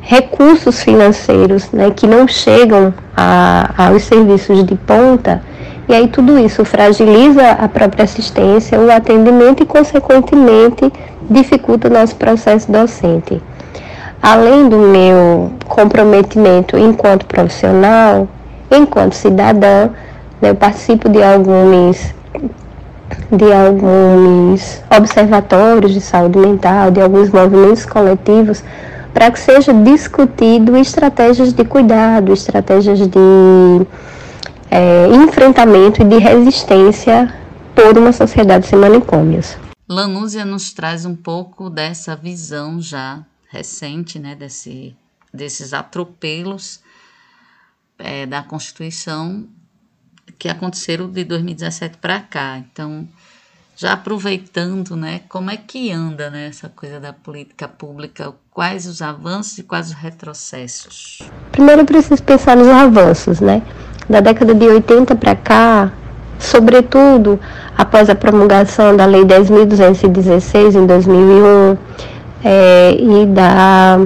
recursos 0.00 0.82
financeiros 0.82 1.70
né, 1.72 1.90
que 1.90 2.06
não 2.06 2.26
chegam 2.26 2.94
a, 3.16 3.88
aos 3.88 4.04
serviços 4.04 4.64
de 4.64 4.76
ponta, 4.76 5.42
e 5.88 5.94
aí 5.94 6.06
tudo 6.06 6.38
isso 6.38 6.64
fragiliza 6.64 7.50
a 7.50 7.68
própria 7.68 8.04
assistência, 8.04 8.78
o 8.78 8.90
atendimento 8.90 9.64
e, 9.64 9.66
consequentemente, 9.66 10.90
dificulta 11.28 11.88
o 11.88 11.90
nosso 11.90 12.14
processo 12.14 12.70
docente. 12.70 13.42
Além 14.22 14.68
do 14.68 14.78
meu 14.78 15.50
comprometimento 15.66 16.78
enquanto 16.78 17.26
profissional, 17.26 18.28
enquanto 18.70 19.14
cidadã, 19.14 19.88
né, 20.40 20.50
eu 20.50 20.54
participo 20.54 21.08
de 21.08 21.22
alguns 21.22 22.14
de 23.30 23.52
alguns 23.52 24.82
observatórios 24.90 25.94
de 25.94 26.00
saúde 26.00 26.38
mental, 26.38 26.90
de 26.90 27.00
alguns 27.00 27.30
movimentos 27.30 27.86
coletivos, 27.86 28.62
para 29.12 29.30
que 29.30 29.38
seja 29.38 29.72
discutido 29.72 30.76
estratégias 30.76 31.52
de 31.52 31.64
cuidado, 31.64 32.32
estratégias 32.32 32.98
de 32.98 33.86
é, 34.70 35.06
enfrentamento 35.08 36.02
e 36.02 36.04
de 36.04 36.18
resistência 36.18 37.32
por 37.74 37.96
uma 37.96 38.12
sociedade 38.12 38.66
sem 38.66 38.78
manicômios. 38.78 39.56
Lanúzia 39.88 40.44
nos 40.44 40.72
traz 40.72 41.04
um 41.04 41.16
pouco 41.16 41.68
dessa 41.68 42.14
visão 42.14 42.80
já 42.80 43.24
recente, 43.48 44.18
né, 44.18 44.36
desse, 44.36 44.94
desses 45.34 45.72
atropelos 45.72 46.80
é, 47.98 48.26
da 48.26 48.42
Constituição 48.42 49.48
que 50.38 50.48
aconteceram 50.48 51.10
de 51.10 51.24
2017 51.24 51.98
para 51.98 52.20
cá. 52.20 52.58
Então, 52.58 53.08
já 53.80 53.94
aproveitando, 53.94 54.94
né, 54.94 55.22
como 55.26 55.50
é 55.50 55.56
que 55.56 55.90
anda 55.90 56.28
né, 56.28 56.48
essa 56.48 56.68
coisa 56.68 57.00
da 57.00 57.14
política 57.14 57.66
pública, 57.66 58.30
quais 58.50 58.86
os 58.86 59.00
avanços 59.00 59.56
e 59.56 59.62
quais 59.62 59.86
os 59.86 59.94
retrocessos? 59.94 61.22
Primeiro, 61.50 61.86
preciso 61.86 62.22
pensar 62.22 62.58
nos 62.58 62.68
avanços, 62.68 63.40
né? 63.40 63.62
Da 64.06 64.20
década 64.20 64.54
de 64.54 64.66
80 64.66 65.16
para 65.16 65.34
cá, 65.34 65.90
sobretudo 66.38 67.40
após 67.74 68.10
a 68.10 68.14
promulgação 68.14 68.94
da 68.94 69.06
Lei 69.06 69.24
10.216 69.24 70.74
em 70.74 70.84
2001 70.84 71.78
é, 72.44 72.96
e 73.00 73.26
da 73.28 73.98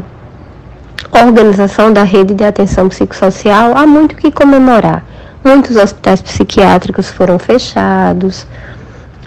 organização 1.10 1.92
da 1.92 2.04
rede 2.04 2.32
de 2.32 2.44
atenção 2.44 2.88
psicossocial, 2.88 3.76
há 3.76 3.84
muito 3.84 4.14
que 4.14 4.30
comemorar. 4.30 5.04
Muitos 5.42 5.74
hospitais 5.74 6.22
psiquiátricos 6.22 7.10
foram 7.10 7.40
fechados, 7.40 8.46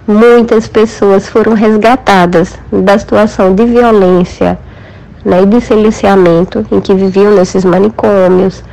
muitas 0.07 0.67
pessoas 0.67 1.27
foram 1.27 1.53
resgatadas 1.53 2.57
da 2.71 2.97
situação 2.97 3.53
de 3.53 3.65
violência 3.65 4.57
né, 5.25 5.43
e 5.43 5.45
de 5.45 5.59
silenciamento 5.59 6.65
em 6.71 6.79
que 6.79 6.93
viviam 6.93 7.35
nesses 7.35 7.65
manicômios. 7.65 8.63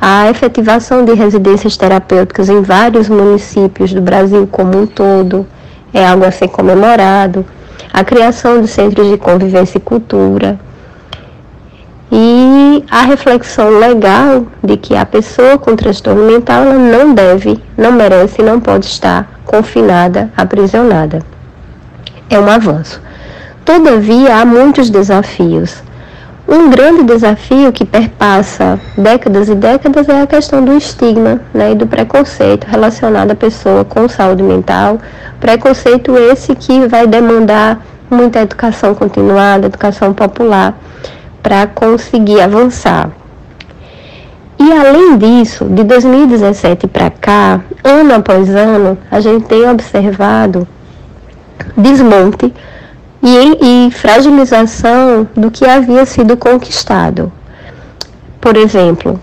A 0.00 0.28
efetivação 0.30 1.04
de 1.04 1.14
residências 1.14 1.76
terapêuticas 1.76 2.50
em 2.50 2.60
vários 2.60 3.08
municípios 3.08 3.92
do 3.92 4.02
Brasil 4.02 4.46
como 4.46 4.82
um 4.82 4.86
todo 4.86 5.46
é 5.92 6.06
algo 6.06 6.26
a 6.26 6.30
ser 6.30 6.48
comemorado. 6.48 7.44
A 7.90 8.04
criação 8.04 8.60
de 8.60 8.68
centros 8.68 9.08
de 9.08 9.16
convivência 9.16 9.78
e 9.78 9.80
cultura. 9.80 10.60
E 12.12 12.84
a 12.90 13.02
reflexão 13.02 13.78
legal 13.78 14.46
de 14.62 14.76
que 14.76 14.94
a 14.94 15.04
pessoa 15.04 15.58
com 15.58 15.74
transtorno 15.74 16.24
mental 16.24 16.62
ela 16.62 16.78
não 16.78 17.12
deve, 17.12 17.58
não 17.76 17.92
merece, 17.92 18.42
não 18.42 18.60
pode 18.60 18.86
estar 18.86 19.37
confinada, 19.48 20.30
aprisionada. 20.36 21.20
É 22.30 22.38
um 22.38 22.48
avanço. 22.48 23.00
Todavia, 23.64 24.36
há 24.36 24.44
muitos 24.44 24.90
desafios. 24.90 25.82
Um 26.46 26.70
grande 26.70 27.02
desafio 27.02 27.72
que 27.72 27.84
perpassa 27.84 28.78
décadas 28.96 29.48
e 29.48 29.54
décadas 29.54 30.08
é 30.08 30.22
a 30.22 30.26
questão 30.26 30.64
do 30.64 30.72
estigma 30.74 31.40
né, 31.52 31.72
e 31.72 31.74
do 31.74 31.86
preconceito 31.86 32.64
relacionado 32.64 33.32
à 33.32 33.34
pessoa 33.34 33.84
com 33.84 34.08
saúde 34.08 34.42
mental. 34.42 34.98
Preconceito 35.40 36.16
esse 36.16 36.54
que 36.54 36.86
vai 36.86 37.06
demandar 37.06 37.82
muita 38.10 38.40
educação 38.40 38.94
continuada, 38.94 39.66
educação 39.66 40.14
popular, 40.14 40.78
para 41.42 41.66
conseguir 41.66 42.40
avançar. 42.40 43.10
E 44.58 44.72
além 44.72 45.16
disso, 45.16 45.64
de 45.66 45.84
2017 45.84 46.88
para 46.88 47.10
cá, 47.10 47.60
ano 47.84 48.14
após 48.14 48.48
ano, 48.50 48.98
a 49.10 49.20
gente 49.20 49.46
tem 49.46 49.68
observado 49.68 50.66
desmonte 51.76 52.52
e, 53.22 53.86
e 53.86 53.90
fragilização 53.90 55.28
do 55.36 55.50
que 55.50 55.64
havia 55.64 56.04
sido 56.04 56.36
conquistado. 56.36 57.32
Por 58.40 58.56
exemplo, 58.56 59.20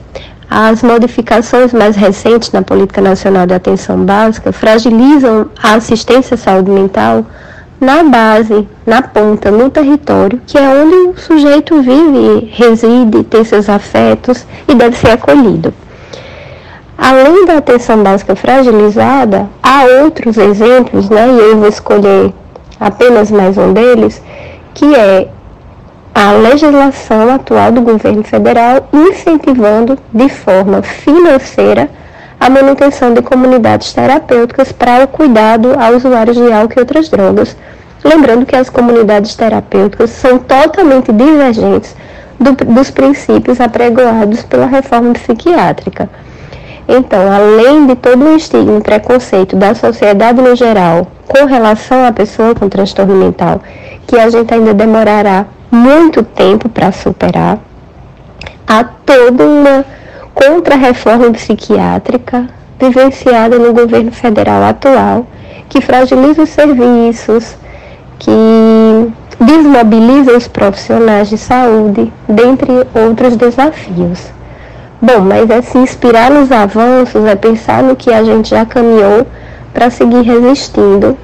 as 0.49 0.83
modificações 0.83 1.73
mais 1.73 1.95
recentes 1.95 2.51
na 2.51 2.61
Política 2.61 3.01
Nacional 3.01 3.45
de 3.45 3.53
Atenção 3.53 4.05
Básica 4.05 4.51
fragilizam 4.51 5.49
a 5.61 5.75
assistência 5.75 6.35
à 6.35 6.37
saúde 6.37 6.71
mental 6.71 7.25
na 7.79 8.03
base, 8.03 8.67
na 8.85 9.01
ponta, 9.01 9.51
no 9.51 9.69
território, 9.69 10.41
que 10.47 10.57
é 10.57 10.61
onde 10.61 10.95
o 10.95 11.17
sujeito 11.17 11.81
vive, 11.81 12.49
reside, 12.53 13.23
tem 13.23 13.43
seus 13.43 13.69
afetos 13.69 14.45
e 14.67 14.73
deve 14.73 14.95
ser 14.95 15.11
acolhido. 15.11 15.73
Além 16.97 17.45
da 17.45 17.57
atenção 17.57 18.01
básica 18.01 18.35
fragilizada, 18.35 19.49
há 19.61 19.83
outros 20.03 20.37
exemplos, 20.37 21.09
né, 21.09 21.27
e 21.27 21.39
eu 21.39 21.57
vou 21.57 21.67
escolher 21.67 22.33
apenas 22.79 23.29
mais 23.29 23.57
um 23.57 23.73
deles, 23.73 24.21
que 24.73 24.95
é 24.95 25.27
a 26.13 26.31
legislação 26.31 27.33
atual 27.33 27.73
do 27.73 27.81
governo 27.81 28.23
federal 28.23 28.87
incentivando 28.93 29.97
de 30.13 30.29
forma 30.29 30.81
financeira 30.81 31.89
a 32.39 32.49
manutenção 32.49 33.13
de 33.13 33.21
comunidades 33.21 33.93
terapêuticas 33.93 34.71
para 34.71 35.03
o 35.03 35.07
cuidado 35.07 35.73
a 35.79 35.89
usuários 35.89 36.35
de 36.35 36.51
álcool 36.51 36.73
e 36.77 36.79
outras 36.79 37.09
drogas. 37.09 37.55
Lembrando 38.03 38.45
que 38.45 38.55
as 38.55 38.69
comunidades 38.69 39.35
terapêuticas 39.35 40.11
são 40.11 40.37
totalmente 40.37 41.11
divergentes 41.11 41.95
do, 42.39 42.51
dos 42.53 42.91
princípios 42.91 43.59
apregoados 43.59 44.43
pela 44.43 44.65
reforma 44.65 45.13
psiquiátrica. 45.13 46.09
Então, 46.87 47.31
além 47.31 47.87
de 47.87 47.95
todo 47.95 48.25
o 48.25 48.35
estigma 48.35 48.77
e 48.77 48.81
preconceito 48.81 49.55
da 49.55 49.73
sociedade 49.73 50.39
no 50.39 50.55
geral 50.55 51.07
com 51.27 51.45
relação 51.45 52.05
à 52.05 52.11
pessoa 52.11 52.53
com 52.53 52.69
transtorno 52.69 53.15
mental, 53.15 53.59
que 54.05 54.19
a 54.19 54.29
gente 54.29 54.53
ainda 54.53 54.73
demorará 54.73 55.47
muito 55.71 56.21
tempo 56.21 56.69
para 56.69 56.91
superar, 56.91 57.57
há 58.67 58.83
toda 58.83 59.43
uma 59.43 59.85
contra-reforma 60.35 61.31
psiquiátrica 61.31 62.47
vivenciada 62.79 63.57
no 63.57 63.73
governo 63.73 64.11
federal 64.11 64.61
atual, 64.63 65.25
que 65.69 65.81
fragiliza 65.81 66.43
os 66.43 66.49
serviços, 66.49 67.55
que 68.19 69.11
desmobiliza 69.39 70.37
os 70.37 70.47
profissionais 70.47 71.29
de 71.29 71.37
saúde, 71.37 72.11
dentre 72.27 72.71
outros 72.93 73.35
desafios. 73.35 74.31
Bom, 75.01 75.21
mas 75.21 75.49
é 75.49 75.61
se 75.61 75.77
inspirar 75.77 76.29
nos 76.29 76.51
avanços, 76.51 77.25
é 77.25 77.35
pensar 77.35 77.81
no 77.81 77.95
que 77.95 78.13
a 78.13 78.23
gente 78.23 78.49
já 78.49 78.65
caminhou 78.65 79.25
para 79.73 79.89
seguir 79.89 80.21
resistindo 80.21 81.17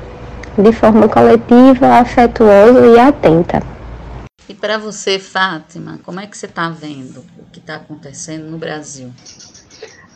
de 0.57 0.71
forma 0.71 1.07
coletiva, 1.07 1.87
afetuosa 1.99 2.85
e 2.85 2.99
atenta. 2.99 3.70
E 4.51 4.53
para 4.53 4.77
você, 4.77 5.17
Fátima, 5.17 5.97
como 6.03 6.19
é 6.19 6.27
que 6.27 6.37
você 6.37 6.45
está 6.45 6.67
vendo 6.67 7.23
o 7.37 7.45
que 7.53 7.59
está 7.59 7.75
acontecendo 7.75 8.51
no 8.51 8.57
Brasil? 8.57 9.09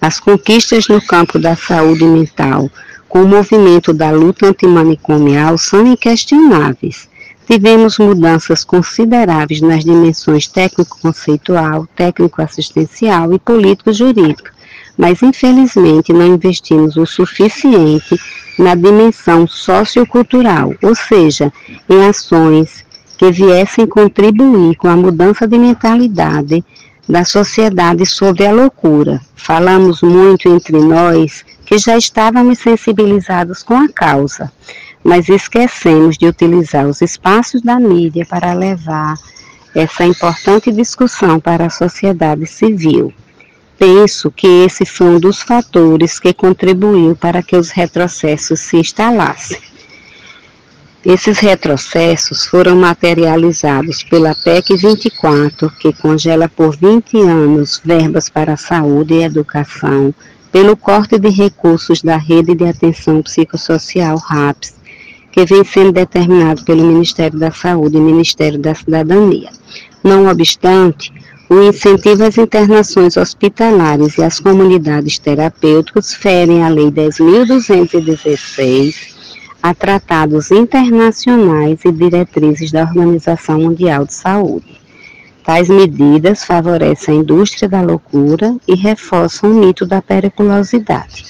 As 0.01 0.19
conquistas 0.19 0.89
no 0.89 1.01
campo 1.01 1.39
da 1.39 1.55
saúde 1.55 2.03
mental 2.03 2.69
com 3.07 3.23
o 3.23 3.27
movimento 3.29 3.93
da 3.93 4.11
luta 4.11 4.47
antimanicomial 4.47 5.57
são 5.57 5.87
inquestionáveis. 5.87 7.07
Tivemos 7.47 7.97
mudanças 7.97 8.65
consideráveis 8.65 9.61
nas 9.61 9.85
dimensões 9.85 10.47
técnico-conceitual, 10.47 11.87
técnico-assistencial 11.95 13.31
e 13.33 13.39
político-jurídica, 13.39 14.51
mas 14.97 15.23
infelizmente 15.23 16.11
não 16.11 16.27
investimos 16.27 16.97
o 16.97 17.05
suficiente 17.05 18.19
na 18.59 18.75
dimensão 18.75 19.47
sociocultural, 19.47 20.73
ou 20.83 20.93
seja, 20.93 21.53
em 21.89 22.05
ações 22.05 22.84
que 23.17 23.31
viessem 23.31 23.87
contribuir 23.87 24.75
com 24.75 24.87
a 24.87 24.95
mudança 24.95 25.47
de 25.47 25.57
mentalidade 25.57 26.63
da 27.07 27.23
sociedade 27.23 28.05
sobre 28.05 28.45
a 28.45 28.51
loucura. 28.51 29.21
Falamos 29.35 30.01
muito 30.01 30.49
entre 30.49 30.77
nós 30.79 31.45
que 31.65 31.77
já 31.77 31.97
estávamos 31.97 32.59
sensibilizados 32.59 33.63
com 33.63 33.75
a 33.75 33.87
causa, 33.87 34.51
mas 35.03 35.29
esquecemos 35.29 36.17
de 36.17 36.27
utilizar 36.27 36.87
os 36.87 37.01
espaços 37.01 37.61
da 37.61 37.79
mídia 37.79 38.25
para 38.25 38.53
levar 38.53 39.15
essa 39.73 40.05
importante 40.05 40.71
discussão 40.71 41.39
para 41.39 41.65
a 41.67 41.69
sociedade 41.69 42.47
civil. 42.47 43.13
Penso 43.77 44.31
que 44.31 44.47
esse 44.47 44.85
foi 44.85 45.07
um 45.07 45.19
dos 45.19 45.41
fatores 45.41 46.17
que 46.17 46.33
contribuiu 46.33 47.15
para 47.15 47.43
que 47.43 47.57
os 47.57 47.71
retrocessos 47.71 48.61
se 48.61 48.77
instalassem. 48.77 49.59
Esses 51.05 51.37
retrocessos 51.37 52.47
foram 52.47 52.75
materializados 52.77 54.01
pela 54.01 54.33
PEC 54.33 54.75
24, 54.75 55.69
que 55.79 55.93
congela 55.93 56.49
por 56.49 56.75
20 56.75 57.19
anos 57.19 57.79
verbas 57.85 58.27
para 58.27 58.53
a 58.53 58.57
saúde 58.57 59.13
e 59.13 59.21
educação, 59.21 60.11
pelo 60.51 60.75
corte 60.75 61.19
de 61.19 61.29
recursos 61.29 62.01
da 62.01 62.17
Rede 62.17 62.55
de 62.55 62.65
Atenção 62.65 63.21
Psicossocial 63.21 64.17
RAPS, 64.17 64.73
que 65.31 65.45
vem 65.45 65.63
sendo 65.63 65.91
determinado 65.91 66.65
pelo 66.65 66.83
Ministério 66.83 67.37
da 67.37 67.51
Saúde 67.51 67.97
e 67.97 68.01
Ministério 68.01 68.57
da 68.57 68.73
Cidadania. 68.73 69.51
Não 70.03 70.27
obstante, 70.27 71.13
o 71.47 71.61
incentivo 71.61 72.23
às 72.23 72.35
internações 72.35 73.15
hospitalares 73.15 74.17
e 74.17 74.23
às 74.23 74.39
comunidades 74.39 75.19
terapêuticas 75.19 76.15
ferem 76.15 76.63
a 76.63 76.69
Lei 76.69 76.89
10.216 76.89 79.14
a 79.65 79.73
tratados 79.73 80.51
internacionais 80.51 81.79
e 81.83 81.91
diretrizes 81.91 82.71
da 82.71 82.83
Organização 82.83 83.59
Mundial 83.61 84.05
de 84.05 84.13
Saúde. 84.13 84.79
Tais 85.43 85.69
medidas 85.69 86.43
favorecem 86.43 87.15
a 87.15 87.17
indústria 87.21 87.67
da 87.67 87.81
loucura 87.81 88.55
e 88.67 88.75
reforçam 88.75 89.49
o 89.49 89.55
mito 89.55 89.83
da 89.83 90.03
periculosidade. 90.03 91.25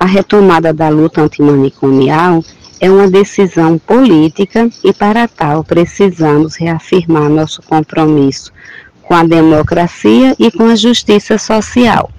A 0.00 0.06
retomada 0.06 0.72
da 0.72 0.88
luta 0.88 1.20
antimanicomial 1.20 2.42
é 2.80 2.90
uma 2.90 3.10
decisão 3.10 3.76
política 3.76 4.70
e, 4.82 4.90
para 4.94 5.28
tal, 5.28 5.62
precisamos 5.62 6.56
reafirmar 6.56 7.28
nosso 7.28 7.60
compromisso 7.60 8.54
com 9.02 9.12
a 9.12 9.22
democracia 9.22 10.34
e 10.38 10.50
com 10.50 10.64
a 10.64 10.76
justiça 10.76 11.36
social. 11.36 12.10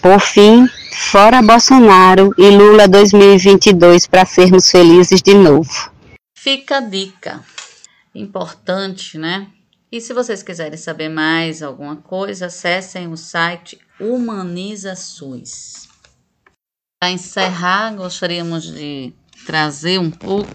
Por 0.00 0.20
fim, 0.20 0.68
Fora 0.96 1.42
Bolsonaro 1.42 2.32
e 2.38 2.48
Lula 2.50 2.86
2022 2.86 4.06
para 4.06 4.24
sermos 4.24 4.70
felizes 4.70 5.20
de 5.20 5.34
novo. 5.34 5.90
Fica 6.36 6.76
a 6.76 6.80
dica. 6.80 7.44
Importante, 8.14 9.18
né? 9.18 9.48
E 9.90 10.00
se 10.00 10.14
vocês 10.14 10.40
quiserem 10.40 10.78
saber 10.78 11.08
mais 11.08 11.64
alguma 11.64 11.96
coisa, 11.96 12.46
acessem 12.46 13.08
o 13.08 13.16
site 13.16 13.76
Humaniza 13.98 14.94
SUS. 14.94 15.88
Para 17.00 17.10
encerrar, 17.10 17.96
gostaríamos 17.96 18.62
de 18.62 19.12
trazer 19.44 19.98
um 19.98 20.12
pouco 20.12 20.48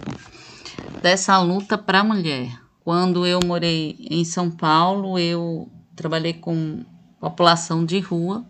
dessa 1.01 1.37
luta 1.41 1.77
para 1.77 1.99
a 1.99 2.03
mulher. 2.03 2.49
Quando 2.79 3.27
eu 3.27 3.41
morei 3.45 3.97
em 4.09 4.23
São 4.23 4.49
Paulo, 4.49 5.19
eu 5.19 5.69
trabalhei 5.97 6.33
com 6.33 6.85
população 7.19 7.83
de 7.83 7.99
rua 7.99 8.45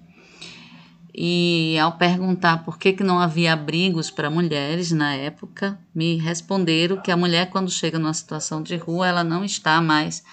e 1.21 1.77
ao 1.77 1.97
perguntar 1.97 2.63
por 2.63 2.77
que, 2.79 2.93
que 2.93 3.03
não 3.03 3.19
havia 3.19 3.51
abrigos 3.51 4.09
para 4.09 4.29
mulheres 4.29 4.89
na 4.93 5.15
época, 5.15 5.77
me 5.93 6.15
responderam 6.15 7.01
que 7.01 7.11
a 7.11 7.17
mulher, 7.17 7.49
quando 7.49 7.69
chega 7.69 7.99
numa 7.99 8.13
situação 8.13 8.63
de 8.63 8.77
rua, 8.77 9.05
ela 9.05 9.21
não 9.21 9.43
está 9.43 9.81
mais 9.81 10.23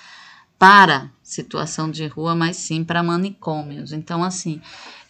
para 0.56 1.10
situação 1.24 1.90
de 1.90 2.06
rua, 2.06 2.36
mas 2.36 2.58
sim 2.58 2.84
para 2.84 3.02
manicômios. 3.02 3.92
Então, 3.92 4.22
assim, 4.22 4.60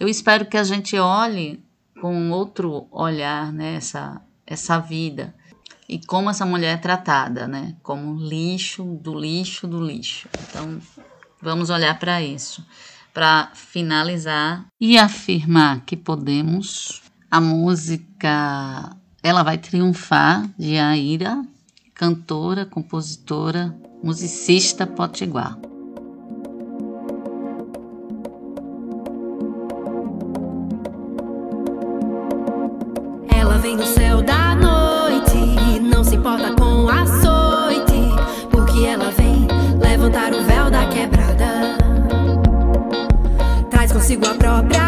eu 0.00 0.08
espero 0.08 0.46
que 0.46 0.56
a 0.56 0.64
gente 0.64 0.98
olhe 0.98 1.62
com 2.00 2.30
outro 2.30 2.88
olhar 2.90 3.52
né, 3.52 3.74
essa, 3.74 4.22
essa 4.46 4.78
vida 4.78 5.34
e 5.86 5.98
como 5.98 6.30
essa 6.30 6.46
mulher 6.46 6.76
é 6.76 6.78
tratada, 6.78 7.46
né? 7.46 7.76
Como 7.82 8.18
lixo, 8.18 8.82
do 8.82 9.14
lixo, 9.14 9.66
do 9.66 9.84
lixo. 9.84 10.26
Então, 10.48 10.80
vamos 11.42 11.68
olhar 11.68 11.98
para 11.98 12.22
isso 12.22 12.64
para 13.16 13.50
finalizar 13.54 14.66
e 14.78 14.98
afirmar 14.98 15.80
que 15.86 15.96
podemos. 15.96 17.00
A 17.30 17.40
música 17.40 18.94
Ela 19.22 19.42
Vai 19.42 19.56
Triunfar, 19.56 20.46
de 20.58 20.76
Aira, 20.76 21.42
cantora, 21.94 22.66
compositora, 22.66 23.74
musicista 24.02 24.86
potiguar. 24.86 25.58
Consigo 44.16 44.26
a 44.26 44.34
própria 44.34 44.85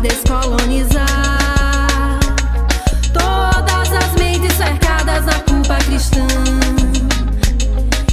descolonizar 0.00 1.06
todas 3.12 3.92
as 3.92 4.14
mentes 4.18 4.52
cercadas 4.56 5.26
na 5.26 5.38
culpa 5.40 5.76
cristã. 5.84 6.26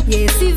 E 0.08 0.26
esse 0.26 0.54